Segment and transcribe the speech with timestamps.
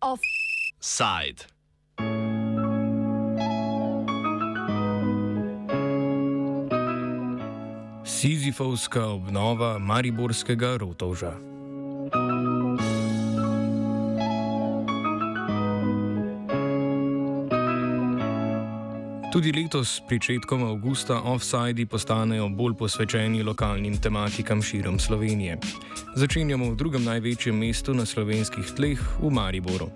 [0.00, 1.44] Offside.
[8.04, 11.32] Sizifovska obnova Mariborskega rotovža.
[19.30, 25.58] Tudi letos, pričetkom avgusta, offsajdi postanejo bolj posvečeni lokalnim tematikam širom Slovenije.
[26.16, 29.86] Začenjamo v drugem največjem mestu na slovenskih tleh, v Mariboru.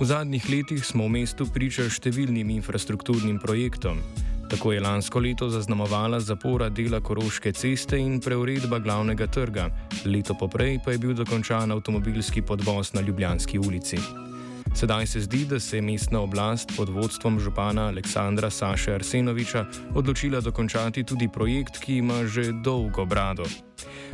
[0.00, 3.98] V zadnjih letih smo v mestu priča številnim infrastrukturnim projektom.
[4.46, 9.66] Tako je lansko leto zaznamovala zapora dela Koroške ceste in preuredba glavnega trga,
[10.06, 14.29] leto poprej pa je bil dokončan avtomobilski podvoz na Ljubljanski ulici.
[14.74, 20.40] Sedaj se zdi, da se je mestna oblast pod vodstvom župana Aleksandra Saša Arsenoviča odločila
[20.40, 23.44] dokončati tudi projekt, ki ima že dolgo brado.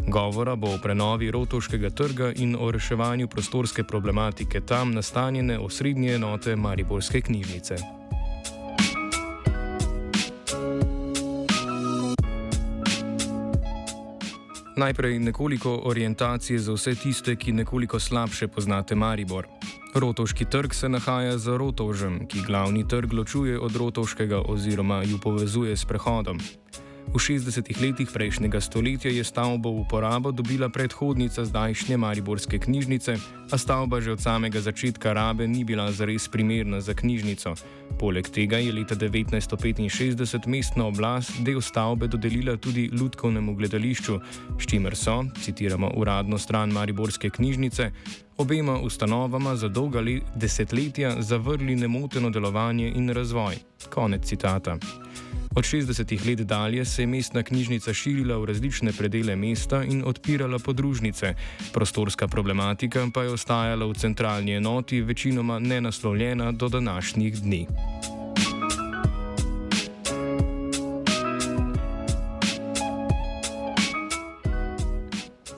[0.08, 6.56] Govora bo o prenovi Rotoškega trga in o reševanju prostorske problematike tam nastanjene osrednje enote
[6.56, 7.76] Mariborske knjižnice.
[14.76, 19.46] Najprej nekoliko orientacije za vse tiste, ki nekoliko slabše poznate Maribor.
[19.96, 25.76] Rotovški trg se nahaja za Rotovžem, ki glavni trg ločuje od Rotovškega oziroma ju povezuje
[25.76, 26.36] s prehodom.
[27.06, 33.16] V 60-ih letih prejšnjega stoletja je stavbo v uporabo dobila predhodnica zdajšnje Mariborske knjižnice,
[33.50, 37.54] a stavba že od samega začetka rabe ni bila zares primerna za knjižnico.
[37.98, 44.20] Poleg tega je leta 1965 mestna oblast del stavbe dodelila tudi Ludkovnemu gledališču,
[44.58, 47.90] s čimer so, citiramo uradno stran Mariborske knjižnice,
[48.36, 50.02] obema ustanovama za dolga
[50.34, 53.56] desetletja zavrli nemoteno delovanje in razvoj.
[53.94, 54.76] Konec citata.
[55.56, 60.58] Od 60-ih let dalje se je mestna knjižnica širila v različne predele mesta in odpirala
[60.58, 61.34] podružnice,
[61.72, 67.66] prostorska problematika pa je ostajala v centralni enoti, večinoma nenaslovljena do današnjih dni.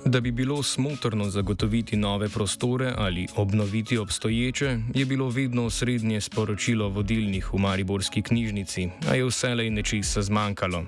[0.09, 6.89] Da bi bilo smotrno zagotoviti nove prostore ali obnoviti obstoječe, je bilo vedno srednje sporočilo
[6.89, 10.85] vodilnih v Mariborski knjižnici, a je vselej nečesa zmanjkalo.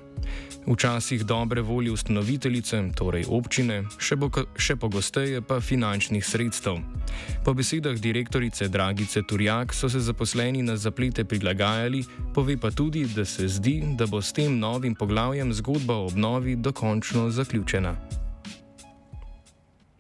[0.66, 6.80] Včasih dobre volje ustanoviteljice, torej občine, še, bo, še pogosteje pa finančnih sredstev.
[7.44, 12.04] Po besedah direktorice Dragice Turjak so se zaposleni na zaplete prilagajali,
[12.34, 16.56] pove pa tudi, da se zdi, da bo s tem novim poglavjem zgodba o obnovi
[16.56, 18.19] dokončno zaključena.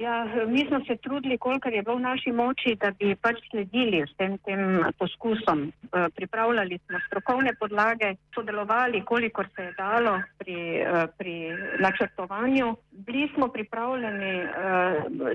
[0.00, 3.98] Ja, mi smo se trudili, kolikor je bilo v naši moči, da bi pač sledili
[4.08, 4.62] vsem tem
[4.98, 5.66] poskusom.
[5.68, 11.34] Eh, pripravljali smo strokovne podlage, sodelovali, kolikor se je dalo pri, eh, pri
[11.84, 12.76] načrtovanju.
[12.90, 14.48] Bili smo pripravljeni eh,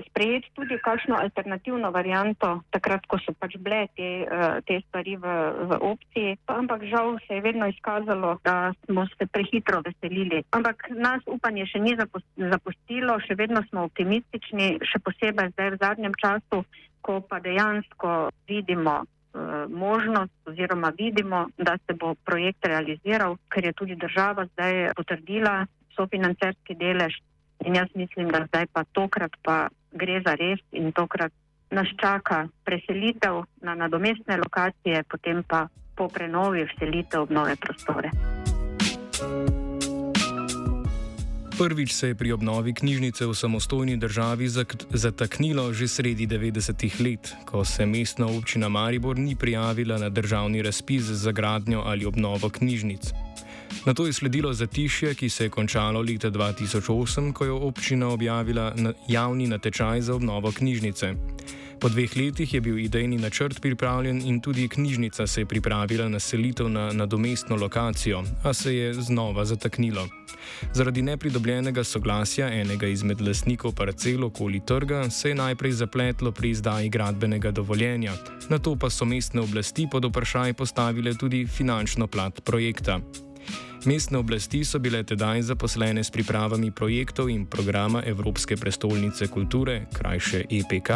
[0.08, 4.10] sprejeti tudi kakšno alternativno varianto, takrat, ko so pač bile te,
[4.66, 5.36] te stvari v,
[5.70, 6.36] v opciji.
[6.46, 10.42] Ampak žal se je vedno izkazalo, da smo se prehitro veselili.
[10.50, 11.94] Ampak nas upanje še ni
[12.36, 16.64] zapustilo, še vedno smo optimistični uspešni, še posebej zdaj v zadnjem času,
[17.00, 23.72] ko pa dejansko vidimo uh, možnost oziroma vidimo, da se bo projekt realiziral, ker je
[23.72, 27.14] tudi država zdaj potrdila sofinancerski delež
[27.64, 31.32] in jaz mislim, da zdaj pa tokrat pa gre za res in tokrat
[31.70, 38.12] nas čaka preselitev na nadomestne lokacije, potem pa po prenovi vselitev v nove prostore.
[41.58, 44.48] Prvič se je pri obnovi knjižnice v samostojni državi
[44.90, 51.02] zataknilo že sredi 90-ih let, ko se mestna občina Maribor ni prijavila na državni razpis
[51.02, 53.00] za gradnjo ali obnovo knjižnic.
[53.86, 58.74] Na to je sledilo zatišje, ki se je končalo leta 2008, ko je občina objavila
[59.08, 61.14] javni natečaj za obnovo knjižnice.
[61.80, 66.20] Po dveh letih je bil idejni načrt pripravljen in tudi knjižnica se je pripravila na
[66.20, 70.08] selitev na nadomestno lokacijo, a se je znova zataknilo.
[70.72, 76.88] Zaradi nepridobljenega soglasja enega izmed lasnikov parcel okoli trga se je najprej zapletlo pri izdaji
[76.88, 78.12] gradbenega dovoljenja,
[78.48, 83.00] na to pa so mestne oblasti pod vprašaj postavile tudi finančno plat projekta.
[83.86, 90.44] Mestne oblasti so bile tedaj zaposlene s pripravami projektov in programa Evropske prestolnice kulture, krajše
[90.50, 90.90] EPK,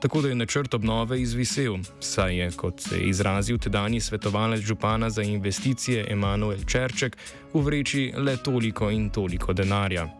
[0.00, 5.10] tako da je načrt obnove izvisel, saj je, kot se je izrazil tedajni svetovalec župana
[5.10, 7.16] za investicije Emanuel Čerček,
[7.52, 10.19] v vreči le toliko in toliko denarja.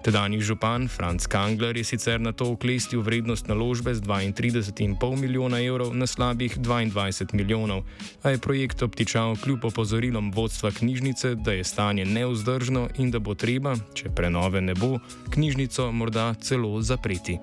[0.00, 5.92] Tedajni župan Franz Kangler je sicer na to oklestil vrednost naložbe z 32,5 milijona evrov
[5.94, 7.84] na slabih 22 milijonov,
[8.22, 13.34] a je projekt obtičal kljub opozorilom vodstva knjižnice, da je stanje neuzdržno in da bo
[13.34, 14.98] treba, če prenove ne bo,
[15.30, 17.38] knjižnico morda celo zapreti.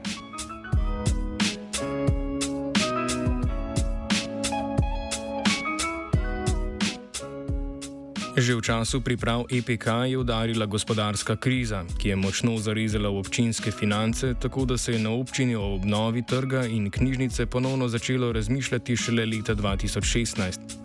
[8.38, 13.74] Že v času priprav EPK je udarila gospodarska kriza, ki je močno zarezala v občinske
[13.74, 18.94] finance, tako da se je na občini o obnovi trga in knjižnice ponovno začelo razmišljati
[18.98, 20.78] šele leta 2016.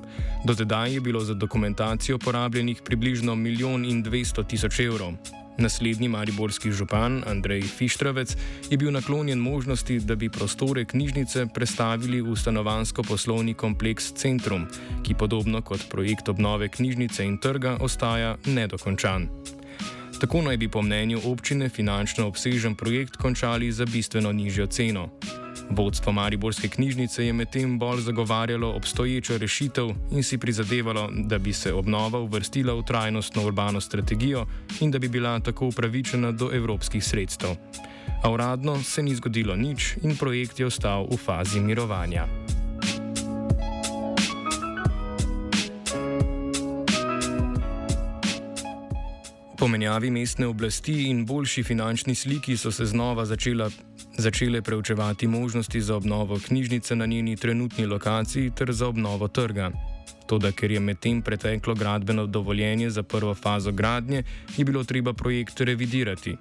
[0.49, 5.13] Do tedaj je bilo za dokumentacijo porabljenih približno milijon in dvesto tisoč evrov.
[5.59, 8.37] Naslednji mariborski župan Andrej Fištravec
[8.71, 14.67] je bil naklonjen možnosti, da bi prostore knjižnice prestavili v stanovansko-poslovni kompleks Centrum,
[15.03, 19.29] ki podobno kot projekt obnove knjižnice in trga ostaja nedokončan.
[20.21, 25.11] Tako naj bi po mnenju občine finančno obsežen projekt končali za bistveno nižjo ceno.
[25.71, 31.73] Vodstvo Mariborske knjižnice je medtem bolj zagovarjalo obstoječo rešitev in si prizadevalo, da bi se
[31.73, 34.47] obnova uvrstila v trajnostno urbano strategijo
[34.81, 37.51] in da bi bila tako upravičena do evropskih sredstev.
[38.23, 42.27] A uradno se ni zgodilo nič in projekt je ostal v fazi mirovanja.
[49.63, 53.71] Po menjavi mestne oblasti in boljši finančni sliki so se znova začela
[54.17, 59.71] začele preučevati možnosti za obnovo knjižnice na njeni trenutni lokaciji ter za obnovo trga.
[60.27, 64.23] Toda, ker je medtem preteklo gradbeno dovoljenje za prvo fazo gradnje,
[64.57, 66.37] je bilo treba projekt revidirati.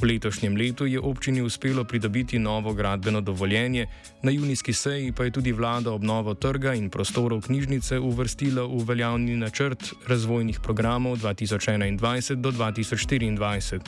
[0.00, 3.86] V letošnjem letu je občini uspelo pridobiti novo gradbeno dovoljenje,
[4.22, 9.36] na junijski seji pa je tudi vlada obnovo trga in prostorov knjižnice uvrstila v veljavni
[9.36, 13.80] načrt razvojnih programov 2021 do 2024.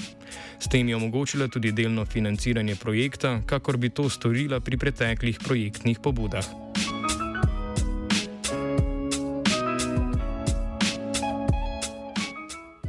[0.59, 5.99] S tem je omogočila tudi delno financiranje projekta, kakor bi to storila pri preteklih projektnih
[6.03, 6.45] pobudah.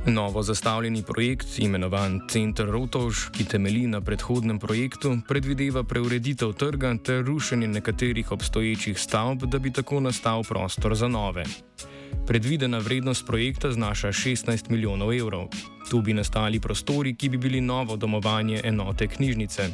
[0.05, 7.23] Novo zastavljeni projekt, imenovan Center Rotož, ki temelji na predhodnem projektu, predvideva preureditev trga ter
[7.25, 11.43] rušenje nekaterih obstoječih stavb, da bi tako nastal prostor za nove.
[12.27, 15.47] Predvidena vrednost projekta znaša 16 milijonov evrov.
[15.89, 19.69] Tu bi nastali prostori, ki bi bili novo domovanje enote knjižnice.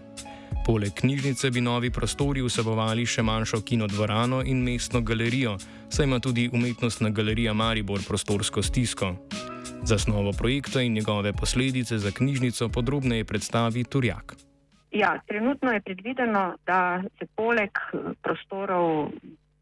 [0.66, 5.58] Poleg knjižnice bi novi prostori vsebovali še manjšo kinodvorano in mestno galerijo,
[5.90, 9.16] saj ima tudi umetnostna galerija Maribor prostorsko stisko.
[9.86, 14.36] Zasnovo projekta in njegove posledice za knjižnico podrobneje predstavi Turjak.
[14.92, 19.10] Ja, trenutno je predvideno, da se poleg eh, prostorov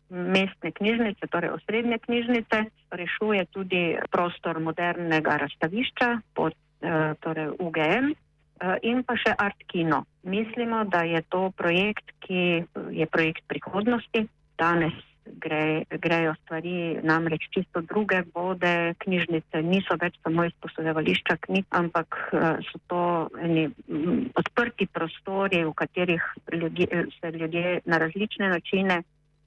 [0.09, 8.77] mestne knjižnice, torej osrednje knjižnice, rešuje tudi prostor modernega razstavišča pod eh, torej UGM eh,
[8.81, 10.05] in pa še Art Kino.
[10.23, 14.27] Mislimo, da je to projekt, ki je projekt prihodnosti.
[14.57, 14.93] Danes
[15.25, 22.61] gre, grejo stvari namreč čisto druge vode, knjižnice niso več samo izposodevališča knjig, ampak eh,
[22.69, 23.01] so to
[23.41, 23.67] eni
[24.35, 29.03] odprti prostori, v katerih ljudje, se ljudje na različne načine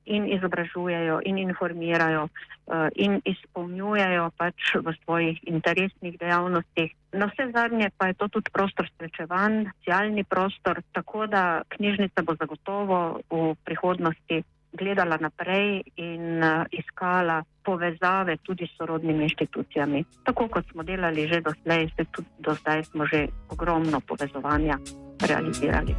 [0.07, 6.95] in izobražujejo in informirajo uh, in izpolnjujejo pač v svojih interesnih dejavnostih.
[7.13, 12.37] Na vse zadnje pa je to tudi prostor srečevanj, socialni prostor, tako da knjižnica bo
[12.39, 14.45] zagotovo v prihodnosti
[14.77, 20.05] gledala naprej in uh, iskala povezave tudi s sorodnimi inštitucijami.
[20.25, 24.79] Tako kot smo delali že doslej, se tudi do zdaj smo že ogromno povezovanja
[25.21, 25.95] realizirali.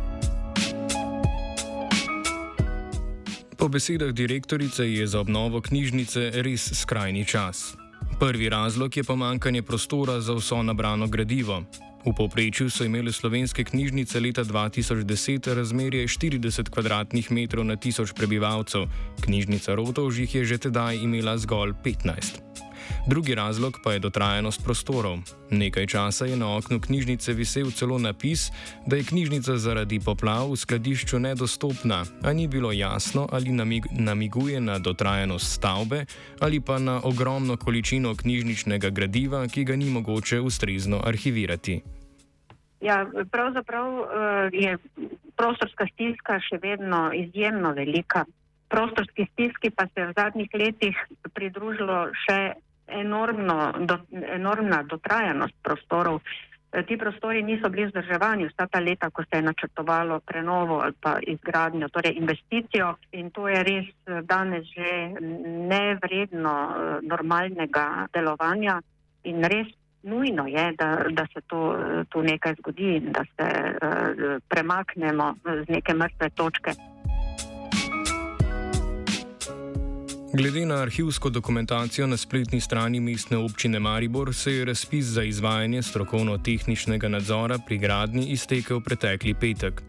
[3.58, 7.76] Po besedah direktorice je za obnovo knjižnice res skrajni čas.
[8.20, 11.64] Prvi razlog je pomankanje prostora za vso nabrano gradivo.
[12.08, 18.88] V povprečju so imele slovenske knjižnice leta 2010 razmerje 40 km2 na tisoč prebivalcev,
[19.22, 22.40] knjižnica Rotovž jih je že tedaj imela zgolj 15.
[23.08, 25.20] Drugi razlog pa je dotrajanost prostorov.
[25.52, 28.52] Nekaj časa je na oknu knjižnice visel celo napis,
[28.86, 34.62] da je knjižnica zaradi poplav v skladišču nedostopna, a ni bilo jasno, ali namig namiguje
[34.62, 36.06] na dotrajanost stavbe
[36.40, 41.97] ali pa na ogromno količino knjižničnega gradiva, ki ga ni mogoče ustrezno arhivirati.
[42.82, 44.08] Ja, pravzaprav uh,
[44.54, 44.78] je
[45.36, 48.26] prostorska stiska še vedno izjemno velika.
[48.70, 51.00] Prostorski stiski pa se je v zadnjih letih
[51.34, 52.40] pridružilo še
[52.88, 53.98] enormno, do,
[54.34, 56.22] enormna dotrajanost prostorov.
[56.72, 60.94] E, ti prostori niso bili vzdrževani vsa ta leta, ko se je načrtovalo prenovo ali
[61.02, 64.92] pa izgradnjo, torej investicijo in to je res e, danes že
[65.72, 66.56] nevredno
[67.02, 68.82] normalnega delovanja
[69.24, 69.72] in res
[70.04, 71.78] nujno je, da, da se to,
[72.10, 75.36] to nekaj zgodi in da se uh, premaknemo
[75.66, 76.72] z neke mrtve točke.
[80.34, 85.82] Glede na arhivsko dokumentacijo na spletni strani mestne občine Maribor se je razpis za izvajanje
[85.82, 89.82] strokovno-tehničnega nadzora pri gradni iztekel pretekli petek.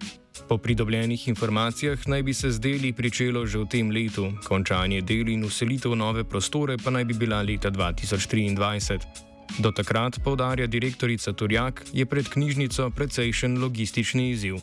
[0.48, 5.28] Po pridobljenih informacijah naj bi se z deli pričelo že v tem letu, končanje del
[5.28, 9.27] in uselitev nove prostore pa naj bi bila leta 2023.
[9.56, 14.60] Do takrat, povdarja direktorica Turjak, je pred knjižnico precejšen logistični izziv.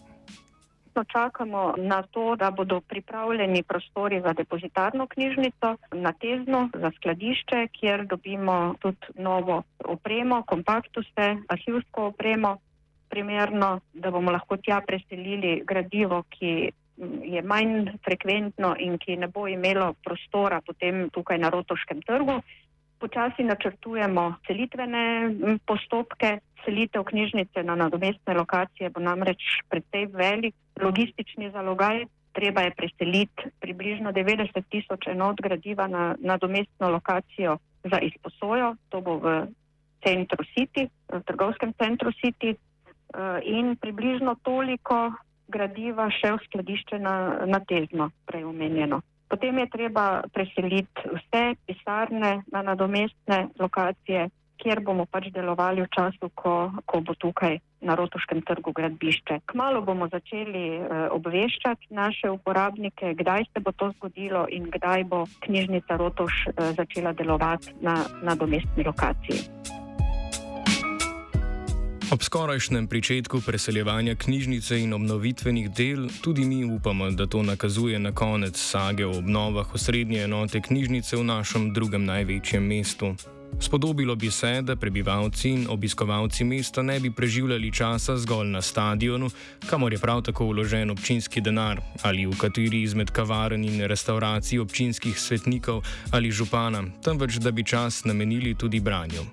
[0.95, 8.05] Čakamo na to, da bodo pripravljeni prostori za depozitarno knjižnico, na tezno, za skladišče, kjer
[8.07, 12.57] dobimo tudi novo opremo, kompaktuse, arhivsko opremo,
[13.09, 16.71] primerno, da bomo lahko tja preselili gradivo, ki
[17.23, 22.39] je manj frekventno in ki ne bo imelo prostora potem tukaj na Rotoškem trgu.
[22.99, 25.05] Počasi načrtujemo selitvene
[25.65, 26.39] postopke.
[26.65, 32.05] Selitev knjižnice na nadomestne lokacije bo namreč predvsej velik logistični zalogaj.
[32.33, 38.75] Treba je preseliti približno 90 tisoč enot gradiva na nadomestno lokacijo za izposojo.
[38.89, 39.35] To bo v
[40.03, 42.55] centru City, v trgovskem centru City,
[43.15, 45.13] Eh, in približno toliko
[45.47, 48.99] gradiva še v skladišče na, na tezno, prej omenjeno.
[49.27, 54.29] Potem je treba preseliti vse pisarne na nadomestne lokacije,
[54.61, 59.39] kjer bomo pač delovali v času, ko, ko bo tukaj na Rotoškem trgu gradbišče.
[59.51, 65.25] Kmalo bomo začeli uh, obveščati naše uporabnike, kdaj se bo to zgodilo in kdaj bo
[65.45, 69.74] knjižnica Rotoš uh, začela delovati na nadomestni lokaciji.
[72.11, 78.11] Ob skorajšnjem pričetku preseljevanja knjižnice in obnovitvenih del tudi mi upamo, da to nakazuje na
[78.11, 83.15] konec sage o obnovah osrednje enote knjižnice v našem drugem največjem mestu.
[83.59, 89.29] Spodobilo bi se, da prebivalci in obiskovalci mesta ne bi preživljali časa zgolj na stadionu,
[89.69, 95.19] kamor je prav tako vložen občinski denar, ali v kateri izmed kavaren in restauracij občinskih
[95.19, 99.25] svetnikov ali župana, temveč da bi čas namenili tudi branju.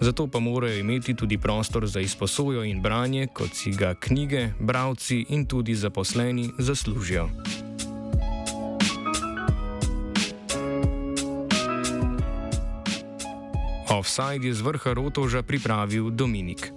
[0.00, 5.26] Zato pa morajo imeti tudi prostor za izposojo in branje, kot si ga knjige, bravci
[5.28, 7.28] in tudi zaposleni zaslužijo.
[13.90, 16.72] Offside je z vrha Rotoža pripravil Dominik.